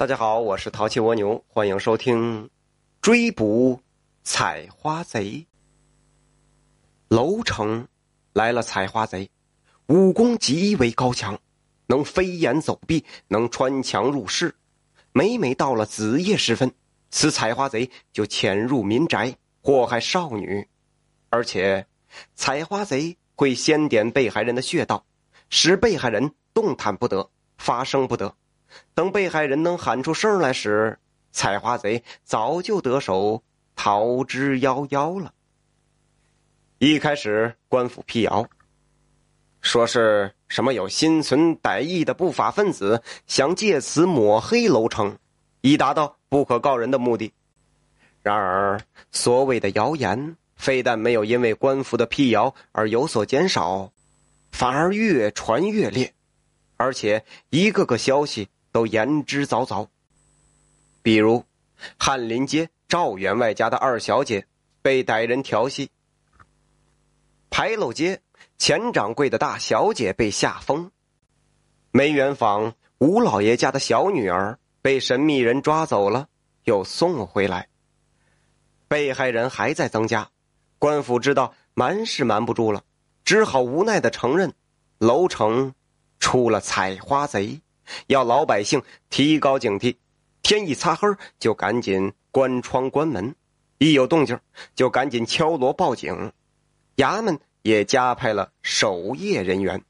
[0.00, 2.44] 大家好，我是淘气蜗牛，欢迎收听
[3.02, 3.82] 《追捕
[4.22, 5.24] 采花贼》。
[7.08, 7.86] 楼城
[8.32, 9.28] 来了采花贼，
[9.88, 11.38] 武功极为高强，
[11.86, 14.54] 能飞檐走壁，能穿墙入室。
[15.12, 16.72] 每每到了子夜时分，
[17.10, 20.66] 此采花贼就潜入民宅，祸害少女。
[21.28, 21.86] 而且，
[22.34, 25.04] 采花贼会先点被害人的穴道，
[25.50, 28.34] 使被害人动弹不得，发声不得。
[28.94, 30.98] 等被害人能喊出声来时，
[31.32, 33.42] 采花贼早就得手，
[33.76, 35.32] 逃之夭夭了。
[36.78, 38.48] 一开始，官府辟谣，
[39.60, 45.18] 说是什么有心存歹意的不法分子想借此抹黑楼城，
[45.60, 47.32] 以达到不可告人的目的。
[48.22, 48.80] 然而，
[49.12, 53.92] 所谓的谣言非但没有因为官府的辟谣而有所减少，
[54.50, 56.12] 反而越传越烈，
[56.76, 58.48] 而且一个个消息。
[58.72, 59.86] 都言之凿凿。
[61.02, 61.44] 比如，
[61.98, 64.46] 翰林街赵员外家的二小姐
[64.82, 65.88] 被歹人调戏；
[67.48, 68.20] 牌楼街
[68.58, 70.90] 钱掌柜的大小姐被吓疯；
[71.90, 76.28] 梅园坊吴老爷家的小女儿被神秘人抓走了，
[76.64, 77.68] 又送回来。
[78.88, 80.30] 被害人还在增加，
[80.78, 82.84] 官府知道瞒是瞒不住了，
[83.24, 84.52] 只好无奈的承认，
[84.98, 85.74] 楼城
[86.18, 87.60] 出了采花贼。
[88.06, 89.96] 要老百姓提高警惕，
[90.42, 93.34] 天一擦黑就赶紧关窗关门，
[93.78, 94.38] 一有动静
[94.74, 96.32] 就赶紧敲锣报警。
[96.96, 99.82] 衙门也加派了守夜人员，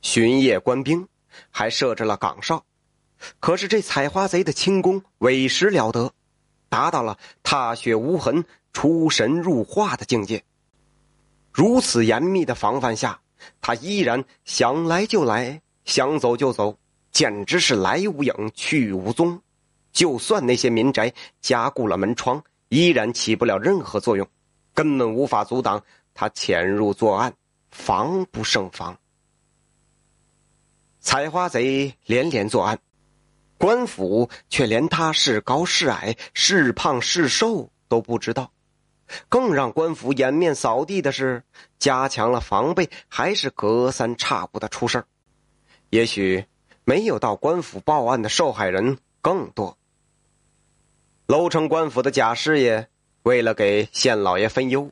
[0.00, 1.08] 巡夜官兵，
[1.50, 2.64] 还设置了岗哨。
[3.40, 6.12] 可是这采花贼的轻功委实了得，
[6.68, 10.44] 达到了踏雪无痕、出神入化的境界。
[11.52, 13.20] 如此严密的防范下，
[13.60, 16.78] 他依然想来就来，想走就走。
[17.18, 19.42] 简直是来无影去无踪，
[19.90, 24.24] 就算那些民宅加固了门窗，依然起不了任何作用，
[24.72, 25.82] 根本无法阻挡
[26.14, 27.34] 他潜入作案，
[27.72, 28.96] 防不胜防。
[31.00, 32.78] 采花贼连连作案，
[33.56, 38.52] 官府却连他是高是矮、是胖是瘦都不知道。
[39.28, 41.42] 更让官府掩面扫地的是，
[41.80, 45.04] 加强了防备，还是隔三差五的出事
[45.90, 46.46] 也许。
[46.88, 49.76] 没有到官府报案的受害人更多。
[51.26, 52.88] 楼城官府的贾师爷
[53.24, 54.90] 为了给县老爷分忧，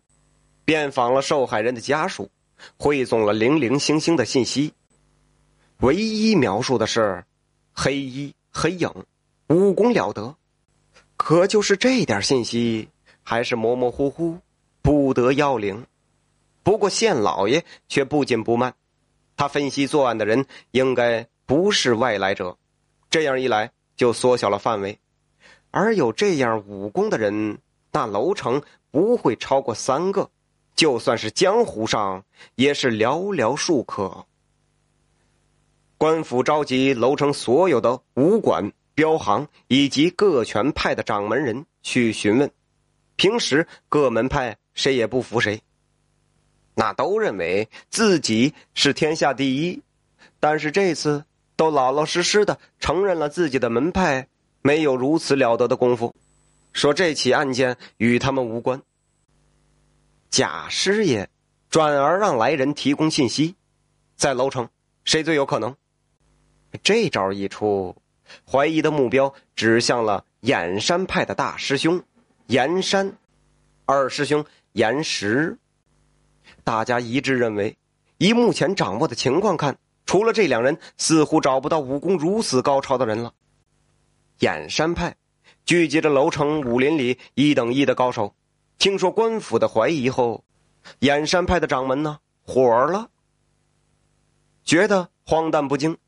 [0.66, 2.28] 遍访了受害人的家属，
[2.76, 4.74] 汇总了零零星星的信息，
[5.78, 7.24] 唯一描述的是
[7.72, 8.92] 黑衣黑影，
[9.48, 10.36] 武功了得。
[11.16, 12.90] 可就是这点信息
[13.22, 14.36] 还是模模糊糊，
[14.82, 15.86] 不得要领。
[16.62, 18.74] 不过县老爷却不紧不慢，
[19.34, 21.26] 他分析作案的人应该。
[21.46, 22.58] 不是外来者，
[23.08, 24.98] 这样一来就缩小了范围，
[25.70, 27.58] 而有这样武功的人，
[27.92, 30.28] 那楼城不会超过三个，
[30.74, 32.24] 就算是江湖上
[32.56, 34.26] 也是寥寥数可。
[35.96, 42.50] 官府召集楼城所有的武馆、镖行以及各权派的掌门人去询问，
[43.14, 45.62] 平时各门派谁也不服谁，
[46.74, 49.80] 那都认为自己是天下第一，
[50.40, 51.24] 但是这次。
[51.56, 54.28] 都老老实实的承认了自己的门派
[54.62, 56.14] 没有如此了得的功夫，
[56.72, 58.82] 说这起案件与他们无关。
[60.28, 61.30] 贾师爷
[61.70, 63.54] 转而让来人提供信息，
[64.16, 64.68] 在楼城
[65.04, 65.74] 谁最有可能？
[66.82, 67.96] 这招一出，
[68.44, 72.02] 怀疑的目标指向了燕山派的大师兄
[72.48, 73.16] 燕山，
[73.86, 75.56] 二师兄岩石。
[76.64, 77.78] 大家一致认为，
[78.18, 79.78] 以目前掌握的情况看。
[80.06, 83.34] 除了这两人，似乎找不到武功如此高超的人了。
[84.38, 85.16] 燕山派
[85.64, 88.34] 聚集着楼城武林里一等一的高手，
[88.78, 90.44] 听说官府的怀疑后，
[91.00, 93.10] 燕山派的掌门呢火了，
[94.64, 95.98] 觉得荒诞不经。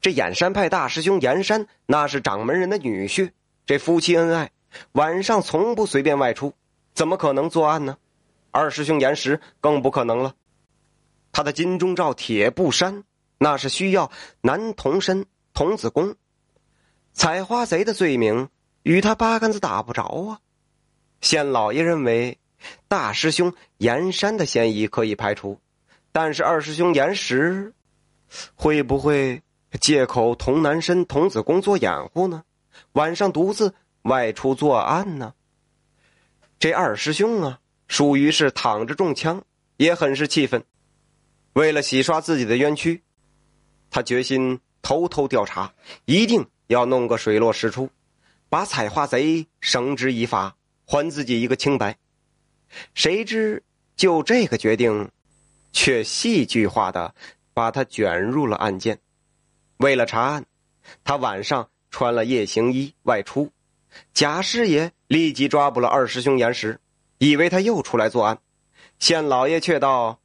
[0.00, 3.30] 这燕山派大师兄燕山那是掌门人的女婿，
[3.64, 4.50] 这夫妻恩爱，
[4.92, 6.52] 晚上从不随便外出，
[6.92, 7.96] 怎么可能作案呢？
[8.50, 10.34] 二师兄严石更不可能了，
[11.30, 13.04] 他的金钟罩铁布衫。
[13.38, 15.24] 那是需要男童身
[15.54, 16.16] 童子功，
[17.12, 18.48] 采花贼的罪名
[18.82, 20.40] 与他八竿子打不着啊！
[21.20, 22.38] 县老爷认为，
[22.88, 25.60] 大师兄严山的嫌疑可以排除，
[26.10, 27.72] 但是二师兄严石
[28.54, 29.42] 会不会
[29.80, 32.42] 借口童男身童子功做掩护呢？
[32.92, 35.34] 晚上独自外出作案呢？
[36.58, 39.44] 这二师兄啊，属于是躺着中枪，
[39.76, 40.64] 也很是气愤，
[41.52, 43.02] 为了洗刷自己的冤屈。
[43.90, 45.72] 他决心偷偷调查，
[46.04, 47.88] 一定要弄个水落石出，
[48.48, 51.96] 把采花贼绳之以法，还自己一个清白。
[52.94, 53.62] 谁知
[53.96, 55.10] 就这个决定，
[55.72, 57.14] 却戏剧化的
[57.54, 58.98] 把他卷入了案件。
[59.78, 60.44] 为了查案，
[61.04, 63.50] 他晚上穿了夜行衣外出。
[64.12, 66.78] 贾师爷立即抓捕了二师兄严实，
[67.16, 68.38] 以为他又出来作案。
[68.98, 70.20] 县老爷却道：“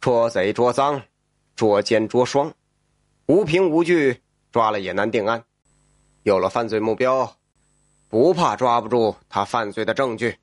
[0.00, 1.02] 捉贼捉赃，
[1.56, 2.52] 捉奸捉双，
[3.26, 4.20] 无凭无据，
[4.50, 5.44] 抓了也难定案。
[6.22, 7.36] 有了犯罪目标，
[8.08, 10.38] 不怕抓不住他犯罪的证据。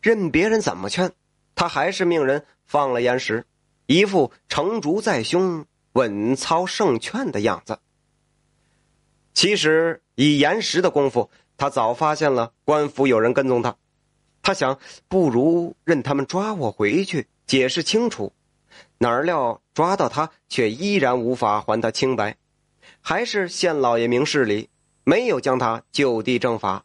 [0.00, 1.12] 任别人怎么劝，
[1.54, 3.44] 他还是命人放了严石，
[3.86, 7.78] 一副成竹在胸、稳操胜券的样子。
[9.34, 13.76] 其实以严石的功夫，他早发现了官府有人跟踪他。
[14.42, 14.78] 他想，
[15.08, 18.32] 不如任他们抓我回去，解释清楚。
[18.98, 22.36] 哪料抓到他，却依然无法还他清白，
[23.00, 24.68] 还是县老爷明事理，
[25.04, 26.84] 没有将他就地正法。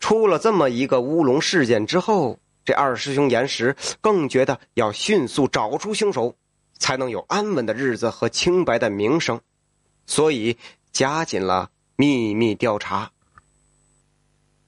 [0.00, 6.36] 出了这么一个乌龙事件之后，这二师兄严石更觉得要迅速找出凶手，
[6.78, 9.40] 才能有安稳的日子和清白的名声，
[10.06, 10.56] 所以。
[10.92, 13.12] 加紧了秘密调查。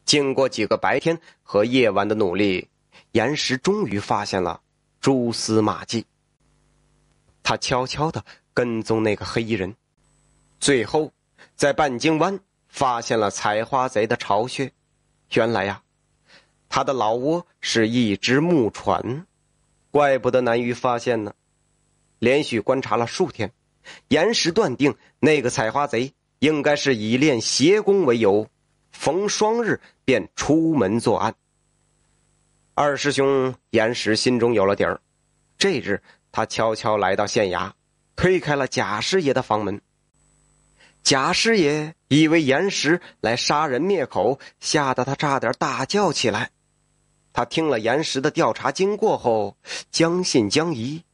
[0.07, 2.71] 经过几个白天和夜晚的努力，
[3.13, 4.63] 严石终于发现了
[5.05, 6.06] 蛛丝马迹。
[7.43, 8.25] 他悄悄的
[8.55, 9.77] 跟踪那个黑衣人，
[10.59, 11.12] 最后
[11.55, 14.73] 在半径湾发现了采花贼的巢穴。
[15.35, 15.83] 原来呀，
[16.71, 19.27] 他的老窝是一只木船，
[19.91, 21.35] 怪不得难于发现呢。
[22.19, 23.53] 连续观察了数天。
[24.09, 28.49] 严石断定，那个采花贼应该是以练邪功为由，
[28.91, 31.35] 逢双日便出门作案。
[32.76, 35.00] 二师兄严石心中有了底儿。
[35.56, 37.71] 这日，他悄悄来到县衙，
[38.17, 39.81] 推开了贾师爷的房门。
[41.05, 46.50] 贾师爷以为严石来杀人灭口，吓得他差点大叫起来。
[47.32, 49.56] 他听了严石的调查经过后，
[49.93, 51.05] 将信将疑。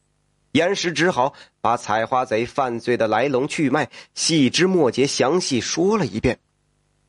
[0.53, 6.39] 严石只好把采花贼犯罪的来龙去脉细枝末节详细说了一遍，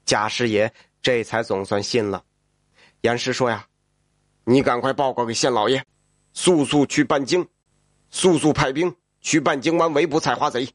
[0.04, 2.24] 贾师爷这才总算信了。
[3.00, 3.65] 严石说：“呀，
[4.44, 5.86] 你赶快报告给县老爷，
[6.34, 7.48] 速速去半京，
[8.10, 10.70] 速速派兵去半京湾围捕采花贼。”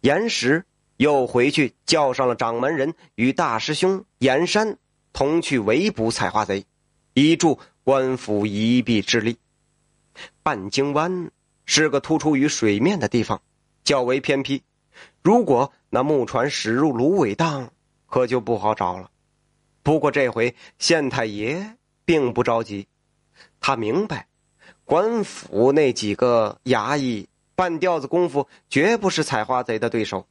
[0.00, 0.64] 严石
[0.96, 4.78] 又回去叫上了掌门人与大师兄严山
[5.12, 6.64] 同去围捕采花贼，
[7.14, 9.38] 以助官府一臂之力。
[10.42, 11.30] 半京湾。
[11.70, 13.42] 是个突出于水面的地方，
[13.84, 14.62] 较为偏僻。
[15.22, 17.70] 如果那木船驶入芦苇荡，
[18.06, 19.10] 可就不好找了。
[19.82, 21.76] 不过这回县太爷
[22.08, 22.88] 并不着急，
[23.60, 24.28] 他明白
[24.86, 30.26] 官府那几个衙役半吊子功夫绝不是采花贼的对手。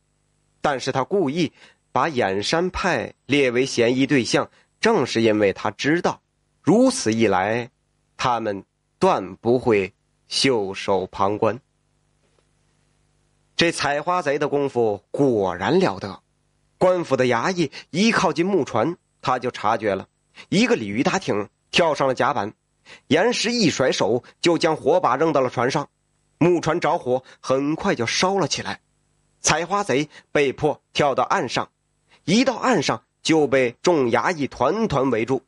[0.59, 1.53] 但是他故意
[1.91, 6.19] 把掩山派列为嫌疑对象，正是因为他知道，
[6.63, 7.69] 如此一来，
[8.17, 8.65] 他们
[8.97, 9.93] 断不会。
[10.27, 11.61] 袖手旁观。
[13.55, 16.23] 这采花贼的功夫果然了得，
[16.79, 20.09] 官府的衙役一靠近木船，他就察觉了，
[20.49, 22.53] 一个鲤鱼打挺跳上了甲板，
[23.07, 25.89] 岩石一甩手就将火把扔到了船上，
[26.37, 28.79] 木船着火，很快就烧了起来。
[29.41, 31.69] 采花贼被迫跳到岸上，
[32.25, 35.43] 一到岸上就被众衙役团团围住。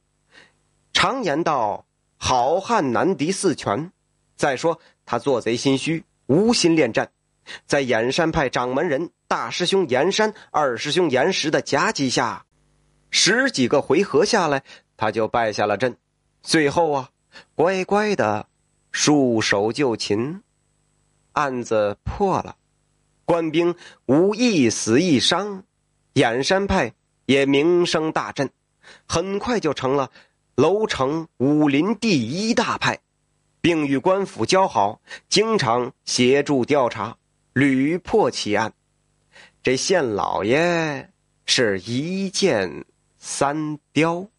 [0.94, 1.86] 常言道
[2.18, 3.92] ：“好汉难敌四拳。”
[4.36, 7.12] 再说他做贼心虚，无心恋战，
[7.66, 12.46] 在燕山派掌门人大师兄燕山、二师兄岩石的夹击下，
[13.10, 14.64] 十几个回合下来，
[14.96, 15.98] 他就败下了阵。
[16.42, 17.10] 最后啊，
[17.56, 18.48] 乖乖的
[18.92, 20.42] 束手就擒，
[21.34, 22.56] 案子破了，
[23.26, 25.64] 官兵无一死一伤，
[26.14, 26.94] 燕山派
[27.26, 28.50] 也名声大振，
[29.08, 30.12] 很快就成了
[30.56, 33.00] 楼城武林第一大派。
[33.62, 37.18] 并与官府交好，经常协助调查，
[37.52, 38.74] 屡破奇案。
[39.62, 41.12] 这县老爷
[41.46, 42.86] 是一箭
[43.18, 44.30] 三雕。